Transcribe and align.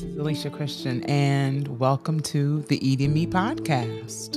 This 0.00 0.08
is 0.08 0.16
Alicia 0.16 0.48
Christian, 0.48 1.04
and 1.04 1.78
welcome 1.78 2.20
to 2.20 2.62
the 2.62 2.88
Eating 2.88 3.12
Me 3.12 3.26
podcast. 3.26 4.36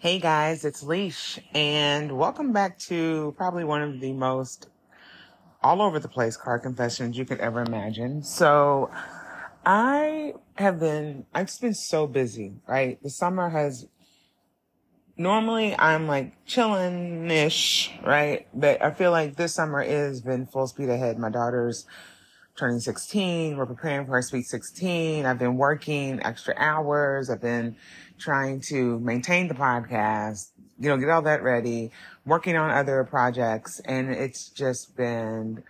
Hey 0.00 0.18
guys, 0.18 0.64
it's 0.64 0.82
Leesh, 0.82 1.38
and 1.54 2.18
welcome 2.18 2.52
back 2.52 2.80
to 2.80 3.32
probably 3.36 3.62
one 3.62 3.82
of 3.82 4.00
the 4.00 4.12
most 4.14 4.68
all 5.62 5.80
over 5.80 6.00
the 6.00 6.08
place 6.08 6.36
car 6.36 6.58
confessions 6.58 7.16
you 7.16 7.24
could 7.24 7.38
ever 7.38 7.60
imagine. 7.62 8.24
So, 8.24 8.90
I 9.64 10.34
have 10.56 10.80
been, 10.80 11.24
I've 11.32 11.46
just 11.46 11.60
been 11.60 11.74
so 11.74 12.08
busy, 12.08 12.54
right? 12.66 13.00
The 13.00 13.10
summer 13.10 13.48
has 13.48 13.86
normally 15.16 15.74
I'm 15.78 16.06
like 16.06 16.44
chilling 16.46 17.30
ish, 17.30 17.92
right? 18.04 18.46
But 18.54 18.82
I 18.82 18.90
feel 18.90 19.10
like 19.10 19.36
this 19.36 19.54
summer 19.54 19.82
is 19.82 20.20
been 20.20 20.46
full 20.46 20.66
speed 20.66 20.88
ahead. 20.88 21.18
My 21.18 21.30
daughter's 21.30 21.86
turning 22.56 22.80
16. 22.80 23.56
We're 23.56 23.66
preparing 23.66 24.06
for 24.06 24.12
her 24.12 24.22
sweet 24.22 24.46
16. 24.46 25.26
I've 25.26 25.38
been 25.38 25.56
working 25.56 26.20
extra 26.22 26.54
hours. 26.56 27.30
I've 27.30 27.42
been 27.42 27.76
trying 28.18 28.60
to 28.60 28.98
maintain 29.00 29.48
the 29.48 29.54
podcast, 29.54 30.50
you 30.78 30.88
know, 30.88 30.96
get 30.96 31.10
all 31.10 31.22
that 31.22 31.42
ready, 31.42 31.90
working 32.24 32.56
on 32.56 32.70
other 32.70 33.04
projects. 33.04 33.80
And 33.80 34.10
it's 34.10 34.48
just 34.48 34.96
been, 34.96 35.62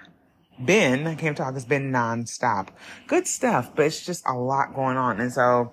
been, 0.65 1.07
I 1.07 1.17
can't 1.17 1.37
talk, 1.37 1.55
it's 1.57 1.65
been 1.65 1.91
nonstop. 1.91 2.69
Good 3.09 3.27
stuff, 3.27 3.75
but 3.75 3.87
it's 3.87 4.05
just 4.07 4.25
a 4.27 4.35
lot 4.35 4.75
going 4.75 4.97
on. 4.97 5.21
And 5.21 5.33
so 5.33 5.73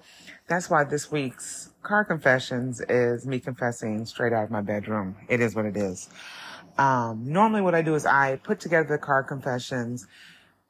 that's 0.53 0.69
why 0.69 0.83
this 0.83 1.11
week's 1.11 1.71
car 1.81 2.05
confessions 2.05 2.79
is 2.87 3.25
me 3.25 3.39
confessing 3.39 4.05
straight 4.05 4.33
out 4.33 4.43
of 4.43 4.51
my 4.51 4.61
bedroom. 4.61 5.15
It 5.27 5.41
is 5.41 5.55
what 5.55 5.65
it 5.65 5.75
is. 5.75 6.09
Um, 6.77 7.23
normally 7.25 7.61
what 7.61 7.73
I 7.73 7.81
do 7.81 7.95
is 7.95 8.05
I 8.05 8.35
put 8.35 8.59
together 8.59 8.87
the 8.87 8.99
car 8.99 9.23
confessions 9.23 10.05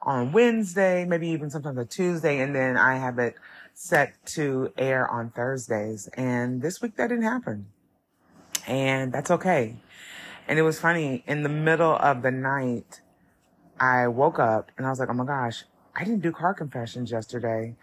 on 0.01 0.31
Wednesday, 0.31 1.03
maybe 1.03 1.27
even 1.29 1.49
sometimes 1.49 1.77
a 1.77 1.85
Tuesday, 1.85 2.39
and 2.39 2.55
then 2.55 2.77
I 2.77 2.95
have 2.95 3.19
it 3.19 3.35
set 3.73 4.13
to 4.27 4.71
air 4.77 5.09
on 5.09 5.31
Thursdays. 5.31 6.07
And 6.15 6.61
this 6.61 6.81
week 6.81 6.95
that 6.95 7.07
didn't 7.07 7.25
happen. 7.25 7.67
And 8.65 9.11
that's 9.11 9.31
okay. 9.31 9.75
And 10.47 10.57
it 10.57 10.61
was 10.61 10.79
funny. 10.79 11.25
In 11.27 11.43
the 11.43 11.49
middle 11.49 11.97
of 11.97 12.21
the 12.21 12.31
night, 12.31 13.01
I 13.81 14.07
woke 14.07 14.39
up 14.39 14.71
and 14.77 14.85
I 14.85 14.89
was 14.89 14.99
like, 14.99 15.09
oh 15.09 15.13
my 15.13 15.25
gosh, 15.25 15.65
I 15.93 16.05
didn't 16.05 16.21
do 16.21 16.31
car 16.31 16.53
confessions 16.53 17.11
yesterday. 17.11 17.75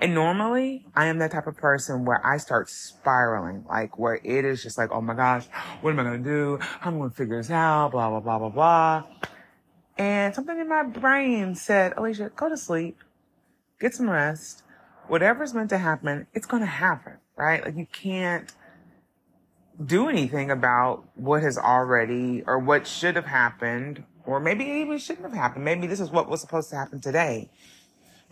And 0.00 0.14
normally 0.14 0.86
I 0.96 1.06
am 1.06 1.18
that 1.18 1.30
type 1.30 1.46
of 1.46 1.56
person 1.56 2.06
where 2.06 2.24
I 2.26 2.38
start 2.38 2.70
spiraling, 2.70 3.64
like 3.68 3.98
where 3.98 4.14
it 4.14 4.44
is 4.46 4.62
just 4.62 4.78
like, 4.78 4.90
oh 4.90 5.02
my 5.02 5.14
gosh, 5.14 5.46
what 5.82 5.90
am 5.90 6.00
I 6.00 6.04
going 6.04 6.24
to 6.24 6.28
do? 6.28 6.58
How 6.60 6.90
am 6.90 6.96
I 6.96 6.98
going 6.98 7.10
to 7.10 7.16
figure 7.16 7.36
this 7.36 7.50
out? 7.50 7.90
Blah, 7.92 8.08
blah, 8.08 8.20
blah, 8.20 8.38
blah, 8.38 8.48
blah. 8.48 9.04
And 9.98 10.34
something 10.34 10.58
in 10.58 10.68
my 10.68 10.84
brain 10.84 11.54
said, 11.54 11.92
Alicia, 11.98 12.32
go 12.34 12.48
to 12.48 12.56
sleep, 12.56 12.96
get 13.78 13.94
some 13.94 14.08
rest. 14.08 14.62
Whatever's 15.08 15.52
meant 15.52 15.68
to 15.70 15.78
happen, 15.78 16.26
it's 16.32 16.46
going 16.46 16.62
to 16.62 16.66
happen, 16.66 17.14
right? 17.36 17.62
Like 17.62 17.76
you 17.76 17.86
can't 17.92 18.50
do 19.84 20.08
anything 20.08 20.50
about 20.50 21.04
what 21.14 21.42
has 21.42 21.58
already 21.58 22.42
or 22.46 22.58
what 22.58 22.86
should 22.86 23.16
have 23.16 23.26
happened, 23.26 24.04
or 24.24 24.40
maybe 24.40 24.64
even 24.64 24.96
shouldn't 24.96 25.26
have 25.26 25.34
happened. 25.34 25.64
Maybe 25.64 25.86
this 25.86 26.00
is 26.00 26.10
what 26.10 26.30
was 26.30 26.40
supposed 26.40 26.70
to 26.70 26.76
happen 26.76 27.00
today. 27.00 27.50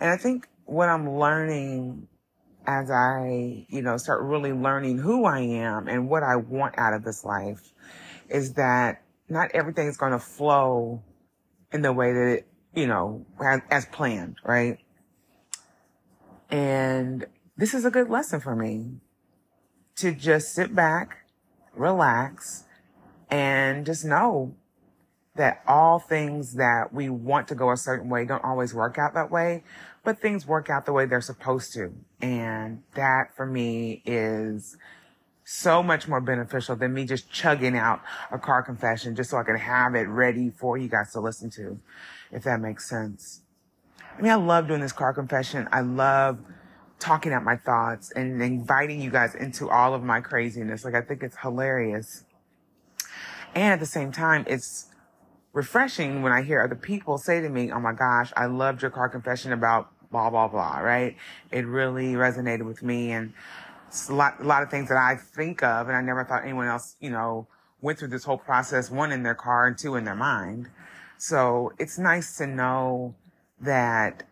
And 0.00 0.10
I 0.10 0.16
think 0.16 0.48
what 0.68 0.90
I'm 0.90 1.18
learning 1.18 2.06
as 2.66 2.90
I, 2.90 3.66
you 3.70 3.80
know, 3.80 3.96
start 3.96 4.22
really 4.22 4.52
learning 4.52 4.98
who 4.98 5.24
I 5.24 5.40
am 5.40 5.88
and 5.88 6.10
what 6.10 6.22
I 6.22 6.36
want 6.36 6.76
out 6.76 6.92
of 6.92 7.04
this 7.04 7.24
life 7.24 7.72
is 8.28 8.52
that 8.54 9.02
not 9.30 9.50
everything's 9.54 9.96
going 9.96 10.12
to 10.12 10.18
flow 10.18 11.02
in 11.72 11.80
the 11.80 11.92
way 11.92 12.12
that 12.12 12.28
it, 12.34 12.46
you 12.74 12.86
know, 12.86 13.24
as, 13.42 13.60
as 13.70 13.86
planned, 13.86 14.36
right? 14.44 14.76
And 16.50 17.24
this 17.56 17.72
is 17.72 17.86
a 17.86 17.90
good 17.90 18.10
lesson 18.10 18.38
for 18.38 18.54
me 18.54 19.00
to 19.96 20.12
just 20.12 20.52
sit 20.52 20.74
back, 20.74 21.24
relax, 21.74 22.64
and 23.30 23.86
just 23.86 24.04
know 24.04 24.54
that 25.34 25.62
all 25.66 25.98
things 25.98 26.54
that 26.54 26.92
we 26.92 27.08
want 27.08 27.48
to 27.48 27.54
go 27.54 27.70
a 27.70 27.76
certain 27.76 28.10
way 28.10 28.26
don't 28.26 28.44
always 28.44 28.74
work 28.74 28.98
out 28.98 29.14
that 29.14 29.30
way, 29.30 29.62
but 30.08 30.22
things 30.22 30.46
work 30.46 30.70
out 30.70 30.86
the 30.86 30.92
way 30.94 31.04
they're 31.04 31.20
supposed 31.20 31.74
to. 31.74 31.92
And 32.22 32.82
that 32.94 33.36
for 33.36 33.44
me 33.44 34.00
is 34.06 34.78
so 35.44 35.82
much 35.82 36.08
more 36.08 36.22
beneficial 36.22 36.76
than 36.76 36.94
me 36.94 37.04
just 37.04 37.30
chugging 37.30 37.76
out 37.76 38.00
a 38.32 38.38
car 38.38 38.62
confession 38.62 39.14
just 39.14 39.28
so 39.28 39.36
I 39.36 39.42
can 39.42 39.58
have 39.58 39.94
it 39.94 40.08
ready 40.08 40.48
for 40.48 40.78
you 40.78 40.88
guys 40.88 41.12
to 41.12 41.20
listen 41.20 41.50
to, 41.50 41.78
if 42.32 42.42
that 42.44 42.58
makes 42.58 42.88
sense. 42.88 43.42
I 44.16 44.22
mean, 44.22 44.32
I 44.32 44.36
love 44.36 44.66
doing 44.66 44.80
this 44.80 44.92
car 44.92 45.12
confession. 45.12 45.68
I 45.72 45.82
love 45.82 46.38
talking 46.98 47.34
out 47.34 47.44
my 47.44 47.56
thoughts 47.56 48.10
and 48.12 48.40
inviting 48.40 49.02
you 49.02 49.10
guys 49.10 49.34
into 49.34 49.68
all 49.68 49.92
of 49.92 50.02
my 50.02 50.22
craziness. 50.22 50.86
Like, 50.86 50.94
I 50.94 51.02
think 51.02 51.22
it's 51.22 51.36
hilarious. 51.36 52.24
And 53.54 53.74
at 53.74 53.78
the 53.78 53.84
same 53.84 54.10
time, 54.10 54.46
it's 54.48 54.86
refreshing 55.52 56.22
when 56.22 56.32
I 56.32 56.40
hear 56.40 56.62
other 56.62 56.76
people 56.76 57.18
say 57.18 57.42
to 57.42 57.48
me, 57.50 57.70
Oh 57.70 57.80
my 57.80 57.92
gosh, 57.92 58.32
I 58.36 58.46
loved 58.46 58.80
your 58.80 58.90
car 58.90 59.10
confession 59.10 59.52
about 59.52 59.90
blah, 60.10 60.30
blah, 60.30 60.48
blah, 60.48 60.78
right? 60.78 61.16
It 61.50 61.66
really 61.66 62.12
resonated 62.12 62.64
with 62.64 62.82
me. 62.82 63.12
And 63.12 63.32
a 64.08 64.14
lot, 64.14 64.40
a 64.40 64.44
lot 64.44 64.62
of 64.62 64.70
things 64.70 64.88
that 64.88 64.98
I 64.98 65.16
think 65.16 65.62
of 65.62 65.88
and 65.88 65.96
I 65.96 66.00
never 66.00 66.24
thought 66.24 66.44
anyone 66.44 66.68
else, 66.68 66.96
you 67.00 67.10
know, 67.10 67.46
went 67.80 67.98
through 67.98 68.08
this 68.08 68.24
whole 68.24 68.38
process, 68.38 68.90
one 68.90 69.12
in 69.12 69.22
their 69.22 69.34
car 69.34 69.66
and 69.66 69.78
two 69.78 69.96
in 69.96 70.04
their 70.04 70.16
mind. 70.16 70.68
So 71.16 71.72
it's 71.78 71.98
nice 71.98 72.36
to 72.38 72.46
know 72.46 73.14
that, 73.60 74.24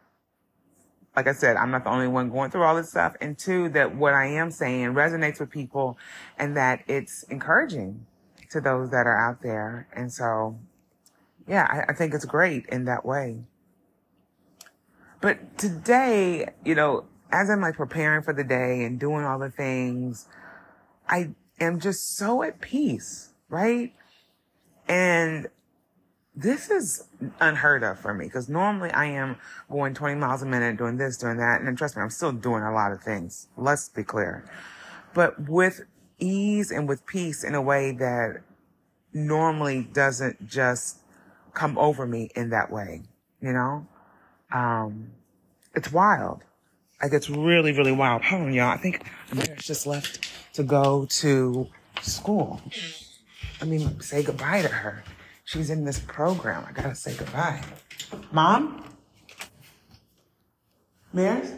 like 1.14 1.26
I 1.26 1.32
said, 1.32 1.56
I'm 1.56 1.70
not 1.70 1.84
the 1.84 1.90
only 1.90 2.08
one 2.08 2.30
going 2.30 2.50
through 2.50 2.64
all 2.64 2.76
this 2.76 2.90
stuff. 2.90 3.14
And 3.20 3.38
two, 3.38 3.68
that 3.70 3.94
what 3.94 4.14
I 4.14 4.26
am 4.26 4.50
saying 4.50 4.94
resonates 4.94 5.40
with 5.40 5.50
people 5.50 5.98
and 6.38 6.56
that 6.56 6.82
it's 6.86 7.22
encouraging 7.24 8.06
to 8.50 8.60
those 8.60 8.90
that 8.90 9.06
are 9.06 9.18
out 9.18 9.42
there. 9.42 9.88
And 9.92 10.12
so 10.12 10.58
yeah, 11.46 11.66
I, 11.68 11.92
I 11.92 11.94
think 11.94 12.14
it's 12.14 12.24
great 12.24 12.66
in 12.66 12.84
that 12.86 13.04
way. 13.04 13.44
But 15.20 15.58
today, 15.58 16.48
you 16.64 16.74
know, 16.74 17.04
as 17.30 17.50
I'm 17.50 17.60
like 17.60 17.76
preparing 17.76 18.22
for 18.22 18.32
the 18.32 18.44
day 18.44 18.84
and 18.84 18.98
doing 18.98 19.24
all 19.24 19.38
the 19.38 19.50
things, 19.50 20.28
I 21.08 21.30
am 21.60 21.80
just 21.80 22.16
so 22.16 22.42
at 22.42 22.60
peace, 22.60 23.30
right? 23.48 23.92
And 24.88 25.48
this 26.34 26.70
is 26.70 27.08
unheard 27.40 27.82
of 27.82 27.98
for 27.98 28.12
me 28.12 28.26
because 28.26 28.48
normally 28.48 28.90
I 28.90 29.06
am 29.06 29.36
going 29.70 29.94
20 29.94 30.16
miles 30.16 30.42
a 30.42 30.46
minute 30.46 30.76
doing 30.76 30.98
this, 30.98 31.16
doing 31.16 31.38
that. 31.38 31.62
And 31.62 31.76
trust 31.78 31.96
me, 31.96 32.02
I'm 32.02 32.10
still 32.10 32.32
doing 32.32 32.62
a 32.62 32.72
lot 32.72 32.92
of 32.92 33.02
things. 33.02 33.48
Let's 33.56 33.88
be 33.88 34.04
clear. 34.04 34.44
But 35.14 35.48
with 35.48 35.80
ease 36.18 36.70
and 36.70 36.86
with 36.86 37.06
peace 37.06 37.42
in 37.42 37.54
a 37.54 37.62
way 37.62 37.92
that 37.92 38.42
normally 39.14 39.88
doesn't 39.92 40.46
just 40.46 40.98
come 41.54 41.78
over 41.78 42.06
me 42.06 42.30
in 42.36 42.50
that 42.50 42.70
way, 42.70 43.02
you 43.40 43.52
know? 43.52 43.86
Um, 44.52 45.10
it's 45.74 45.92
wild. 45.92 46.42
Like 47.02 47.12
it's 47.12 47.28
really, 47.28 47.72
really 47.72 47.92
wild. 47.92 48.22
Hold 48.22 48.42
on, 48.42 48.54
y'all. 48.54 48.70
I 48.70 48.76
think 48.78 49.04
Amira's 49.30 49.64
just 49.64 49.86
left 49.86 50.28
to 50.54 50.62
go 50.62 51.06
to 51.06 51.68
school. 52.00 52.60
I 53.60 53.64
mean, 53.64 54.00
say 54.00 54.22
goodbye 54.22 54.62
to 54.62 54.68
her. 54.68 55.04
She's 55.44 55.70
in 55.70 55.84
this 55.84 55.98
program. 56.00 56.64
I 56.68 56.72
gotta 56.72 56.94
say 56.94 57.14
goodbye. 57.14 57.62
Mom? 58.32 58.84
Maris? 61.12 61.52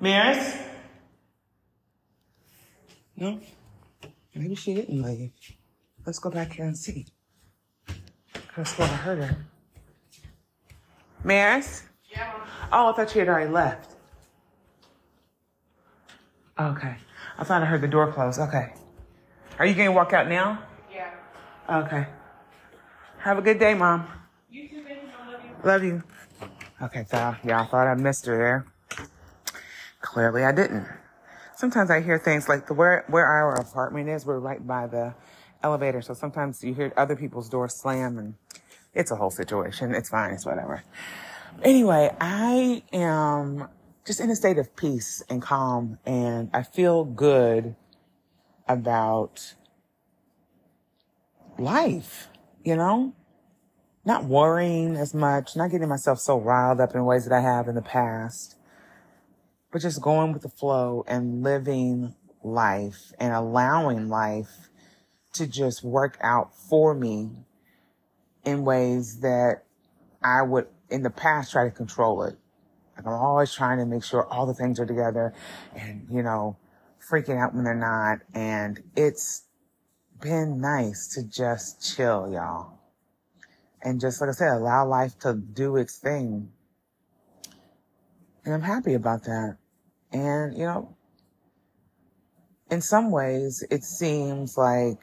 Maris? 0.00 0.56
No? 3.16 3.40
Maybe 4.34 4.54
she 4.54 4.74
didn't 4.74 5.02
leave. 5.02 5.32
Let's 6.04 6.18
go 6.18 6.30
back 6.30 6.52
here 6.52 6.66
and 6.66 6.76
see. 6.76 7.06
I 8.56 8.62
swear 8.62 8.88
I 8.88 8.92
heard 8.92 9.18
her. 9.18 9.36
Maris? 11.24 11.82
Yeah. 12.10 12.32
Oh, 12.70 12.90
I 12.90 12.92
thought 12.92 13.10
she 13.10 13.18
had 13.18 13.28
already 13.28 13.50
left. 13.50 13.96
Okay. 16.58 16.96
I 17.36 17.44
thought 17.44 17.62
I 17.62 17.64
heard 17.64 17.80
the 17.80 17.88
door 17.88 18.12
close. 18.12 18.38
Okay. 18.38 18.72
Are 19.58 19.66
you 19.66 19.74
going 19.74 19.88
to 19.88 19.92
walk 19.92 20.12
out 20.12 20.28
now? 20.28 20.62
Yeah. 20.92 21.10
Okay. 21.68 22.06
Have 23.18 23.38
a 23.38 23.42
good 23.42 23.58
day, 23.58 23.74
Mom. 23.74 24.06
You 24.50 24.68
too, 24.68 24.84
baby. 24.84 25.00
I 25.18 25.32
love 25.32 25.40
you. 25.42 25.68
Love 25.68 25.84
you. 25.84 26.02
Okay, 26.82 27.06
so 27.08 27.34
y'all 27.44 27.66
thought 27.66 27.86
I 27.86 27.94
missed 27.94 28.26
her 28.26 28.36
there. 28.36 28.66
Clearly 30.00 30.44
I 30.44 30.52
didn't. 30.52 30.86
Sometimes 31.56 31.90
I 31.90 32.02
hear 32.02 32.18
things 32.18 32.48
like 32.48 32.66
the 32.66 32.74
where 32.74 33.04
where 33.08 33.24
our 33.24 33.54
apartment 33.54 34.08
is, 34.08 34.26
we're 34.26 34.38
right 34.38 34.64
by 34.64 34.86
the 34.86 35.14
elevator. 35.62 36.02
So 36.02 36.12
sometimes 36.12 36.62
you 36.62 36.74
hear 36.74 36.92
other 36.96 37.16
people's 37.16 37.48
doors 37.48 37.74
slam 37.74 38.18
and 38.18 38.34
it's 38.94 39.10
a 39.10 39.16
whole 39.16 39.30
situation. 39.30 39.94
It's 39.94 40.08
fine. 40.08 40.32
It's 40.32 40.46
whatever. 40.46 40.82
Anyway, 41.62 42.14
I 42.20 42.82
am 42.92 43.68
just 44.06 44.20
in 44.20 44.30
a 44.30 44.36
state 44.36 44.58
of 44.58 44.74
peace 44.76 45.22
and 45.28 45.40
calm 45.40 45.98
and 46.04 46.50
I 46.52 46.62
feel 46.62 47.04
good 47.04 47.76
about 48.68 49.54
life, 51.58 52.28
you 52.62 52.76
know? 52.76 53.14
Not 54.04 54.24
worrying 54.24 54.96
as 54.96 55.14
much, 55.14 55.56
not 55.56 55.70
getting 55.70 55.88
myself 55.88 56.18
so 56.18 56.38
riled 56.38 56.80
up 56.80 56.94
in 56.94 57.04
ways 57.04 57.24
that 57.24 57.34
I 57.34 57.40
have 57.40 57.68
in 57.68 57.74
the 57.74 57.82
past, 57.82 58.56
but 59.72 59.80
just 59.80 60.02
going 60.02 60.32
with 60.32 60.42
the 60.42 60.50
flow 60.50 61.04
and 61.06 61.42
living 61.42 62.14
life 62.42 63.12
and 63.18 63.32
allowing 63.32 64.08
life 64.08 64.68
to 65.32 65.46
just 65.46 65.82
work 65.82 66.18
out 66.20 66.54
for 66.54 66.94
me 66.94 67.30
in 68.44 68.64
ways 68.64 69.20
that 69.20 69.64
I 70.22 70.42
would 70.42 70.66
in 70.90 71.02
the 71.02 71.10
past 71.10 71.52
try 71.52 71.64
to 71.64 71.70
control 71.70 72.22
it. 72.24 72.36
Like 72.96 73.06
I'm 73.06 73.12
always 73.12 73.52
trying 73.52 73.78
to 73.78 73.86
make 73.86 74.04
sure 74.04 74.26
all 74.26 74.46
the 74.46 74.54
things 74.54 74.78
are 74.78 74.86
together 74.86 75.34
and, 75.74 76.06
you 76.10 76.22
know, 76.22 76.56
freaking 77.10 77.38
out 77.40 77.54
when 77.54 77.64
they're 77.64 77.74
not. 77.74 78.20
And 78.34 78.82
it's 78.96 79.42
been 80.20 80.60
nice 80.60 81.08
to 81.14 81.22
just 81.22 81.96
chill, 81.96 82.30
y'all. 82.32 82.78
And 83.82 84.00
just, 84.00 84.20
like 84.20 84.30
I 84.30 84.32
said, 84.32 84.48
allow 84.48 84.86
life 84.86 85.18
to 85.20 85.34
do 85.34 85.76
its 85.76 85.98
thing. 85.98 86.50
And 88.44 88.54
I'm 88.54 88.62
happy 88.62 88.94
about 88.94 89.24
that. 89.24 89.58
And, 90.12 90.56
you 90.56 90.64
know, 90.64 90.96
in 92.70 92.80
some 92.80 93.10
ways, 93.10 93.64
it 93.70 93.84
seems 93.84 94.56
like 94.56 94.98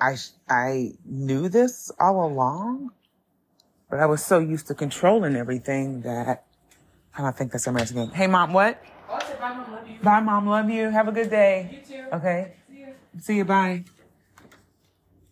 I, 0.00 0.16
I 0.48 0.92
knew 1.04 1.48
this 1.48 1.90
all 1.98 2.26
along, 2.26 2.90
but 3.90 4.00
I 4.00 4.06
was 4.06 4.24
so 4.24 4.38
used 4.38 4.66
to 4.68 4.74
controlling 4.74 5.36
everything 5.36 6.02
that 6.02 6.44
I 7.16 7.22
don't 7.22 7.36
think 7.36 7.52
that's 7.52 7.66
American. 7.66 8.10
Hey, 8.10 8.26
mom, 8.26 8.52
what? 8.52 8.82
Oh, 9.08 9.14
I 9.14 9.24
said, 9.24 9.38
bye, 9.38 9.54
mom, 9.54 9.72
love 9.72 9.88
you. 9.88 9.98
Bye, 10.02 10.20
mom, 10.20 10.46
love 10.48 10.70
you. 10.70 10.90
Have 10.90 11.08
a 11.08 11.12
good 11.12 11.30
day. 11.30 11.82
You 11.88 11.96
too. 11.96 12.04
Okay. 12.12 12.54
See 12.68 12.80
ya. 12.80 12.86
See 13.20 13.36
you. 13.36 13.44
Bye. 13.44 13.84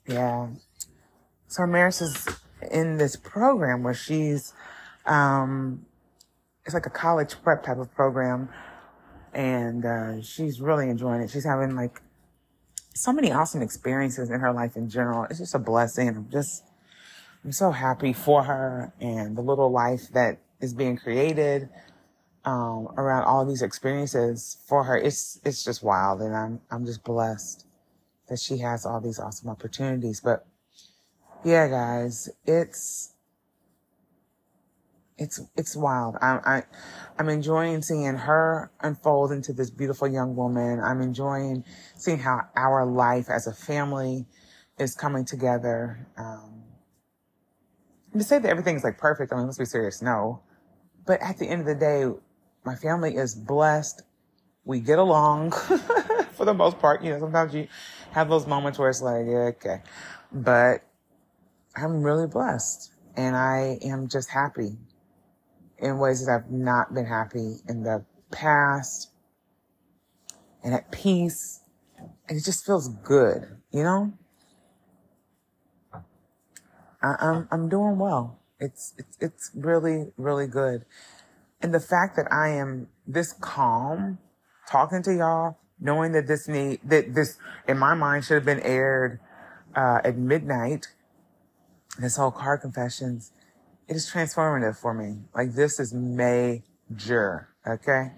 Yeah. 0.07 0.49
So 1.49 1.67
Maris 1.67 2.01
is 2.01 2.27
in 2.71 2.99
this 2.99 3.17
program 3.17 3.83
where 3.83 3.95
she's, 3.95 4.53
um, 5.07 5.85
it's 6.65 6.75
like 6.75 6.87
a 6.87 6.91
college 6.91 7.35
prep 7.43 7.65
type 7.65 7.79
of 7.79 7.93
program, 7.95 8.49
and 9.35 9.85
uh, 9.85 10.23
she's 10.23 10.61
really 10.61 10.89
enjoying 10.89 11.21
it. 11.21 11.31
She's 11.31 11.45
having 11.45 11.75
like 11.75 12.01
so 12.95 13.13
many 13.13 13.33
awesome 13.33 13.63
experiences 13.63 14.31
in 14.31 14.41
her 14.41 14.53
life 14.53 14.77
in 14.77 14.89
general. 14.89 15.25
It's 15.25 15.39
just 15.39 15.55
a 15.55 15.59
blessing. 15.59 16.09
I'm 16.09 16.31
just, 16.31 16.65
I'm 17.45 17.53
so 17.53 17.71
happy 17.71 18.13
for 18.13 18.45
her 18.45 18.93
and 19.01 19.37
the 19.37 19.43
little 19.43 19.71
life 19.71 20.09
that 20.13 20.39
is 20.61 20.75
being 20.75 20.97
created 20.97 21.69
um, 22.45 22.89
around 22.97 23.25
all 23.25 23.45
these 23.45 23.63
experiences 23.63 24.59
for 24.67 24.85
her. 24.85 24.97
It's 24.97 25.41
it's 25.45 25.65
just 25.65 25.83
wild, 25.83 26.21
and 26.21 26.35
I'm 26.35 26.61
I'm 26.71 26.87
just 26.87 27.05
blessed 27.05 27.67
that 28.29 28.41
she 28.41 28.59
has 28.59 28.85
all 28.87 29.01
these 29.01 29.19
awesome 29.19 29.49
opportunities. 29.49 30.21
But 30.21 30.47
yeah, 31.45 31.69
guys, 31.69 32.29
it's 32.47 33.15
it's 35.19 35.41
it's 35.57 35.77
wild. 35.77 36.17
I'm 36.21 36.41
I, 36.45 36.63
I'm 37.19 37.29
enjoying 37.29 37.83
seeing 37.83 38.17
her 38.17 38.71
unfold 38.81 39.33
into 39.33 39.53
this 39.53 39.71
beautiful 39.71 40.09
young 40.09 40.35
woman. 40.35 40.81
I'm 40.81 41.01
enjoying 41.01 41.65
seeing 41.97 42.19
how 42.19 42.41
our 42.57 42.85
life 42.87 43.29
as 43.31 43.47
a 43.47 43.53
family 43.53 44.27
is 44.79 44.95
coming 44.95 45.25
together. 45.25 46.07
Um, 46.17 46.65
to 48.13 48.23
say 48.23 48.39
that 48.39 48.49
everything's 48.49 48.85
like 48.85 48.99
perfect, 48.99 49.33
I 49.33 49.37
mean, 49.37 49.47
let's 49.47 49.59
be 49.59 49.65
serious, 49.65 50.03
no. 50.03 50.43
But 51.07 51.21
at 51.23 51.39
the 51.39 51.47
end 51.47 51.61
of 51.63 51.67
the 51.67 51.75
day, 51.75 52.05
my 52.65 52.75
family 52.75 53.17
is 53.17 53.35
blessed. 53.35 54.03
We 54.65 54.81
get 54.81 54.99
along 54.99 55.53
for 56.33 56.45
the 56.45 56.55
most 56.55 56.79
part. 56.79 57.03
You 57.03 57.13
know, 57.13 57.21
sometimes 57.21 57.55
you 57.55 57.69
have 58.13 58.29
those 58.29 58.47
moments 58.47 58.79
where 58.79 58.91
it's 58.91 59.03
like, 59.03 59.27
yeah, 59.27 59.51
okay. 59.57 59.83
But 60.31 60.83
I'm 61.75 62.03
really 62.03 62.27
blessed 62.27 62.93
and 63.17 63.35
I 63.35 63.79
am 63.83 64.09
just 64.09 64.31
happy 64.31 64.77
in 65.83 65.99
ways 65.99 66.25
that 66.25 66.33
I've 66.33 66.51
not 66.51 66.95
been 66.95 67.07
happy 67.07 67.57
in 67.69 67.83
the 67.83 68.05
past 68.31 69.11
and 70.63 70.73
at 70.73 70.91
peace. 70.93 71.61
And 72.29 72.39
it 72.39 72.45
just 72.45 72.65
feels 72.65 72.89
good, 72.89 73.59
you 73.73 73.83
know? 73.83 74.13
I, 77.03 77.17
I'm, 77.21 77.49
I'm 77.51 77.69
doing 77.69 77.99
well. 77.99 78.39
It's, 78.61 78.95
it's, 78.97 79.19
it's 79.21 79.51
really, 79.55 80.13
really 80.17 80.47
good. 80.47 80.85
And 81.61 81.75
the 81.75 81.81
fact 81.81 82.17
that 82.17 82.33
I 82.33 82.51
am 82.51 82.89
this 83.07 83.33
calm 83.33 84.19
talking 84.69 85.03
to 85.03 85.15
y'all, 85.15 85.59
knowing 85.81 86.13
that 86.13 86.29
this 86.29 86.47
need, 86.47 86.79
that 86.85 87.15
this, 87.15 87.39
in 87.67 87.77
my 87.77 87.95
mind, 87.95 88.25
should 88.25 88.35
have 88.35 88.45
been 88.45 88.61
aired, 88.61 89.19
uh, 89.75 89.99
at 90.05 90.17
midnight, 90.17 90.87
this 91.99 92.17
whole 92.17 92.31
car 92.31 92.57
confessions, 92.57 93.33
it 93.93 93.97
is 93.97 94.11
transformative 94.11 94.75
for 94.79 94.95
me. 94.95 95.19
Like 95.35 95.53
this 95.53 95.79
is 95.79 95.93
major. 95.93 97.51
Okay. 97.67 98.13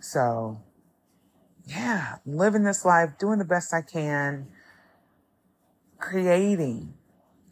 So 0.00 0.62
yeah, 1.66 2.16
living 2.24 2.64
this 2.64 2.82
life, 2.82 3.10
doing 3.18 3.38
the 3.38 3.44
best 3.44 3.74
I 3.74 3.82
can, 3.82 4.46
creating 5.98 6.94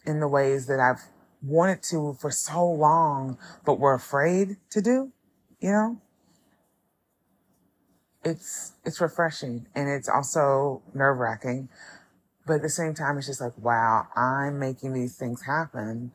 in 0.07 0.21
the 0.21 0.29
ways 0.29 0.67
that 0.69 0.81
I've 0.81 1.03
wanted 1.43 1.83
to 1.91 2.17
for 2.19 2.31
so 2.31 2.67
long, 2.67 3.37
but 3.67 3.79
were 3.79 3.93
afraid 3.93 4.57
to 4.71 4.81
do, 4.81 5.13
you 5.61 5.71
know? 5.71 6.01
It's, 8.25 8.73
it's 8.83 8.99
refreshing 8.99 9.67
and 9.75 9.91
it's 9.91 10.09
also 10.09 10.83
nerve 10.95 11.19
wracking. 11.19 11.69
But 12.47 12.55
at 12.55 12.63
the 12.63 12.71
same 12.71 12.95
time, 12.95 13.19
it's 13.19 13.27
just 13.27 13.43
like, 13.43 13.57
wow, 13.59 14.07
I'm 14.17 14.59
making 14.59 14.95
these 14.95 15.17
things 15.17 15.43
happen. 15.43 16.13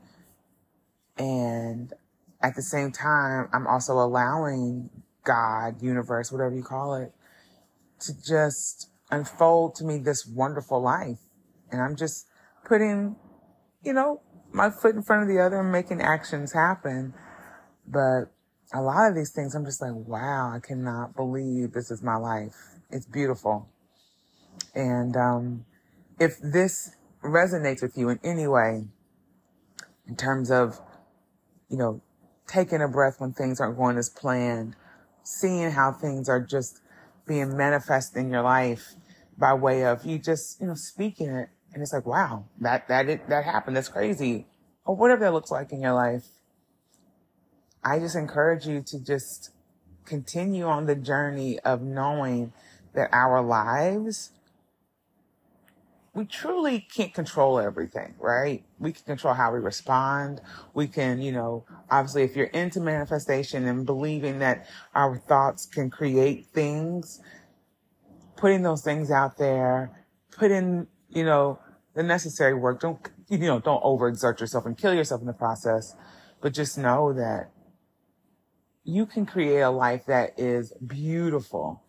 And 1.17 1.93
at 2.41 2.55
the 2.55 2.61
same 2.61 2.91
time, 2.91 3.49
I'm 3.53 3.67
also 3.67 3.93
allowing 3.93 4.89
God, 5.23 5.81
universe, 5.81 6.31
whatever 6.31 6.55
you 6.55 6.63
call 6.63 6.95
it, 6.95 7.11
to 8.01 8.13
just 8.23 8.89
unfold 9.11 9.75
to 9.75 9.83
me 9.83 9.97
this 9.97 10.25
wonderful 10.25 10.81
life. 10.81 11.19
And 11.71 11.81
I'm 11.81 11.95
just 11.95 12.27
putting, 12.65 13.15
you 13.83 13.93
know, 13.93 14.21
my 14.51 14.69
foot 14.69 14.95
in 14.95 15.01
front 15.01 15.23
of 15.23 15.29
the 15.29 15.41
other 15.41 15.59
and 15.59 15.71
making 15.71 16.01
actions 16.01 16.53
happen. 16.53 17.13
But 17.87 18.25
a 18.73 18.81
lot 18.81 19.09
of 19.09 19.15
these 19.15 19.31
things, 19.31 19.55
I'm 19.55 19.65
just 19.65 19.81
like, 19.81 19.93
wow, 19.93 20.51
I 20.53 20.59
cannot 20.59 21.15
believe 21.15 21.73
this 21.73 21.91
is 21.91 22.03
my 22.03 22.17
life. 22.17 22.55
It's 22.91 23.05
beautiful. 23.05 23.69
And, 24.73 25.15
um, 25.15 25.65
if 26.19 26.39
this 26.39 26.95
resonates 27.23 27.81
with 27.81 27.97
you 27.97 28.09
in 28.09 28.19
any 28.23 28.47
way, 28.47 28.87
in 30.07 30.15
terms 30.15 30.51
of, 30.51 30.79
you 31.69 31.77
know, 31.77 32.01
taking 32.47 32.81
a 32.81 32.87
breath 32.87 33.19
when 33.19 33.33
things 33.33 33.59
aren't 33.59 33.77
going 33.77 33.97
as 33.97 34.09
planned, 34.09 34.75
seeing 35.23 35.71
how 35.71 35.91
things 35.91 36.29
are 36.29 36.39
just 36.39 36.81
being 37.27 37.57
manifest 37.57 38.15
in 38.15 38.29
your 38.29 38.43
life 38.43 38.93
by 39.37 39.53
way 39.53 39.83
of 39.85 40.05
you 40.05 40.19
just, 40.19 40.61
you 40.61 40.67
know, 40.67 40.75
speaking 40.75 41.29
it. 41.29 41.49
And 41.73 41.81
it's 41.81 41.91
like, 41.91 42.05
wow, 42.05 42.45
that, 42.61 42.87
that, 42.87 43.09
it, 43.09 43.27
that 43.29 43.43
happened. 43.43 43.75
That's 43.75 43.89
crazy. 43.89 44.47
Or 44.85 44.95
whatever 44.95 45.25
that 45.25 45.33
looks 45.33 45.51
like 45.51 45.71
in 45.71 45.81
your 45.81 45.93
life. 45.93 46.25
I 47.83 47.99
just 47.99 48.15
encourage 48.15 48.65
you 48.65 48.81
to 48.81 48.99
just 48.99 49.51
continue 50.05 50.65
on 50.65 50.85
the 50.85 50.95
journey 50.95 51.59
of 51.59 51.81
knowing 51.81 52.53
that 52.93 53.09
our 53.11 53.41
lives 53.41 54.31
we 56.15 56.25
truly 56.25 56.79
can't 56.79 57.13
control 57.13 57.59
everything, 57.59 58.15
right? 58.19 58.63
We 58.79 58.93
can 58.93 59.03
control 59.03 59.33
how 59.33 59.51
we 59.51 59.59
respond. 59.59 60.39
We 60.73 60.87
can, 60.87 61.21
you 61.21 61.33
know, 61.33 61.65
obviously 61.91 62.23
if 62.23 62.37
you're 62.37 62.47
into 62.47 62.79
manifestation 62.79 63.67
and 63.67 63.85
believing 63.85 64.39
that 64.39 64.65
our 64.95 65.17
thoughts 65.17 65.65
can 65.65 65.89
create 65.89 66.47
things, 66.47 67.21
putting 68.37 68.63
those 68.63 68.81
things 68.81 69.11
out 69.11 69.37
there, 69.37 69.91
put 70.31 70.51
in, 70.51 70.87
you 71.09 71.25
know, 71.25 71.59
the 71.95 72.03
necessary 72.03 72.53
work. 72.53 72.79
Don't, 72.79 72.99
you 73.27 73.37
know, 73.39 73.59
don't 73.59 73.83
overexert 73.83 74.39
yourself 74.39 74.65
and 74.65 74.77
kill 74.77 74.93
yourself 74.93 75.19
in 75.19 75.27
the 75.27 75.33
process, 75.33 75.95
but 76.39 76.53
just 76.53 76.77
know 76.77 77.11
that 77.11 77.51
you 78.85 79.05
can 79.05 79.25
create 79.25 79.61
a 79.61 79.69
life 79.69 80.05
that 80.05 80.39
is 80.39 80.71
beautiful, 80.85 81.83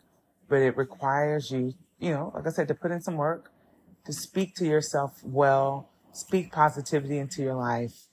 but 0.49 0.57
it 0.57 0.77
requires 0.77 1.53
you, 1.53 1.75
you 2.01 2.11
know, 2.11 2.33
like 2.35 2.47
I 2.47 2.51
said, 2.51 2.67
to 2.69 2.75
put 2.75 2.91
in 2.91 3.01
some 3.01 3.17
work, 3.17 3.53
to 4.07 4.13
speak 4.13 4.55
to 4.57 4.65
yourself 4.65 5.21
well, 5.25 5.91
speak 6.13 6.53
positivity 6.53 7.19
into 7.19 7.43
your 7.43 7.55
life, 7.55 8.07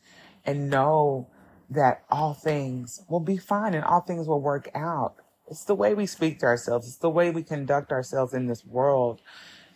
and 0.45 0.69
know 0.69 1.29
that 1.69 2.03
all 2.09 2.33
things 2.33 3.03
will 3.07 3.19
be 3.19 3.37
fine 3.37 3.73
and 3.73 3.83
all 3.83 4.01
things 4.01 4.27
will 4.27 4.41
work 4.41 4.69
out. 4.75 5.15
It's 5.49 5.65
the 5.65 5.75
way 5.75 5.93
we 5.93 6.05
speak 6.05 6.39
to 6.39 6.45
ourselves. 6.45 6.87
It's 6.87 6.97
the 6.97 7.09
way 7.09 7.29
we 7.29 7.43
conduct 7.43 7.91
ourselves 7.91 8.33
in 8.33 8.47
this 8.47 8.65
world. 8.65 9.21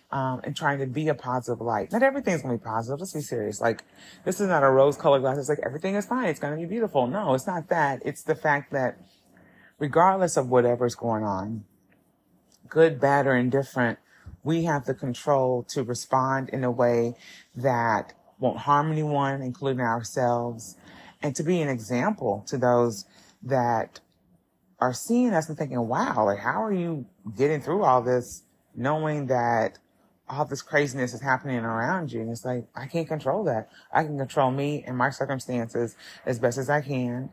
Um, 0.09 0.39
and 0.45 0.55
trying 0.55 0.79
to 0.79 0.88
be 0.88 1.09
a 1.09 1.13
positive 1.13 1.59
light. 1.59 1.91
Not 1.91 2.01
everything's 2.01 2.41
gonna 2.41 2.57
be 2.57 2.63
positive. 2.63 3.01
Let's 3.01 3.12
be 3.12 3.19
serious. 3.19 3.59
Like, 3.59 3.83
this 4.24 4.39
is 4.39 4.47
not 4.47 4.63
a 4.63 4.69
rose 4.69 4.95
colored 4.95 5.19
glass. 5.19 5.38
It's 5.38 5.50
like 5.50 5.59
everything 5.65 5.95
is 5.95 6.05
fine. 6.05 6.29
It's 6.29 6.39
gonna 6.39 6.55
be 6.55 6.63
beautiful. 6.63 7.07
No, 7.07 7.33
it's 7.33 7.45
not 7.45 7.67
that. 7.67 8.01
It's 8.05 8.24
the 8.24 8.33
fact 8.33 8.71
that 8.71 8.97
regardless 9.79 10.38
of 10.38 10.47
whatever's 10.47 10.95
going 10.95 11.25
on, 11.25 11.65
good, 12.69 13.01
bad, 13.01 13.27
or 13.27 13.36
indifferent, 13.36 14.00
we 14.48 14.63
have 14.63 14.86
the 14.86 14.94
control 14.94 15.63
to 15.63 15.84
respond 15.84 16.48
in 16.50 16.63
a 16.63 16.72
way 16.72 17.13
that 17.54 18.13
won't 18.39 18.58
harm 18.58 18.94
anyone, 18.94 19.42
including 19.42 19.82
ourselves, 19.82 20.77
and 21.22 21.36
to 21.36 21.44
be 21.44 21.62
an 21.62 21.68
example 21.68 22.46
to 22.48 22.58
those 22.58 23.04
that 23.44 24.00
are 24.80 24.94
seeing 24.94 25.34
us 25.34 25.50
and 25.50 25.58
thinking, 25.58 25.86
wow, 25.86 26.25
like, 26.25 26.39
how 26.39 26.63
are 26.63 26.72
you 26.72 27.06
getting 27.36 27.60
through 27.60 27.84
all 27.84 28.01
this 28.01 28.44
knowing 28.74 29.27
that 29.27 29.80
all 30.30 30.46
this 30.46 30.62
craziness 30.62 31.13
is 31.13 31.20
happening 31.20 31.58
around 31.58 32.13
you? 32.13 32.22
And 32.22 32.30
it's 32.30 32.46
like, 32.46 32.68
I 32.74 32.86
can't 32.86 33.08
control 33.08 33.44
that. 33.46 33.70
I 33.92 34.04
can 34.04 34.18
control 34.18 34.51
me 34.51 34.82
and 34.88 34.96
my 34.96 35.10
circumstances 35.10 35.98
as 36.25 36.39
best 36.39 36.58
as 36.58 36.70
I 36.70 36.80
can. 36.80 37.32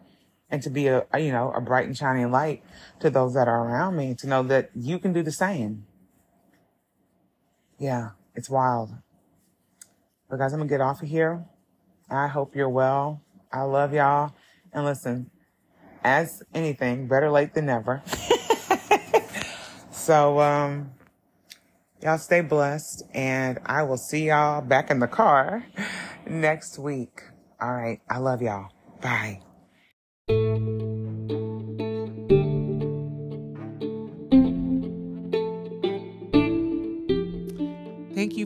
And 0.51 0.63
to 0.63 0.71
be 0.71 0.89
a, 0.89 1.07
you 1.17 1.31
know, 1.31 1.53
a 1.53 1.61
bright 1.61 1.87
and 1.87 1.97
shining 1.97 2.33
light 2.33 2.65
to 3.01 3.09
those 3.09 3.35
that 3.35 3.47
are 3.47 3.69
around 3.69 3.97
me 3.97 4.15
to 4.17 4.27
know 4.27 4.43
that 4.43 4.71
you 4.75 4.99
can 4.99 5.13
do 5.13 5.23
the 5.23 5.33
same. 5.33 5.87
Yeah, 7.79 8.11
it's 8.35 8.49
wild. 8.49 8.91
But 10.29 10.39
guys, 10.39 10.53
I'm 10.53 10.61
gonna 10.61 10.69
get 10.69 10.81
off 10.81 11.03
of 11.03 11.09
here. 11.09 11.45
I 12.11 12.29
hope 12.29 12.55
you're 12.55 12.69
well. 12.69 13.23
I 13.53 13.63
love 13.63 13.93
y'all. 13.93 14.35
And 14.73 14.85
listen, 14.85 15.31
as 16.03 16.43
anything, 16.53 17.07
better 17.07 17.31
late 17.31 17.55
than 17.55 17.67
never. 17.67 18.03
so, 19.91 20.41
um, 20.41 20.91
y'all 22.03 22.19
stay 22.19 22.41
blessed 22.41 23.05
and 23.15 23.59
I 23.65 23.83
will 23.85 23.97
see 23.97 24.29
y'all 24.29 24.61
back 24.61 24.91
in 24.91 24.99
the 24.99 25.09
car 25.09 25.65
next 26.27 26.79
week. 26.79 27.23
All 27.61 27.73
right. 27.73 28.01
I 28.11 28.19
love 28.19 28.43
y'all. 28.43 28.71
Bye. 29.01 29.41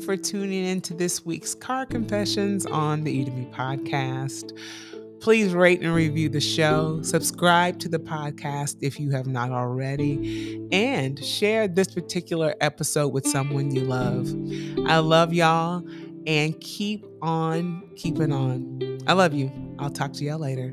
For 0.08 0.16
tuning 0.16 0.64
in 0.64 0.80
to 0.80 0.94
this 0.94 1.26
week's 1.26 1.54
Car 1.54 1.84
Confessions 1.84 2.64
on 2.64 3.04
the 3.04 3.12
Eden 3.12 3.46
podcast. 3.52 4.58
Please 5.20 5.52
rate 5.52 5.82
and 5.82 5.94
review 5.94 6.30
the 6.30 6.40
show, 6.40 7.02
subscribe 7.02 7.78
to 7.80 7.90
the 7.90 7.98
podcast 7.98 8.78
if 8.80 8.98
you 8.98 9.10
have 9.10 9.26
not 9.26 9.50
already, 9.50 10.66
and 10.72 11.22
share 11.22 11.68
this 11.68 11.88
particular 11.88 12.54
episode 12.62 13.08
with 13.08 13.26
someone 13.26 13.70
you 13.70 13.82
love. 13.82 14.34
I 14.88 14.96
love 14.96 15.34
y'all 15.34 15.86
and 16.26 16.58
keep 16.62 17.04
on 17.20 17.90
keeping 17.94 18.32
on. 18.32 19.00
I 19.06 19.12
love 19.12 19.34
you. 19.34 19.52
I'll 19.78 19.90
talk 19.90 20.14
to 20.14 20.24
y'all 20.24 20.38
later. 20.38 20.72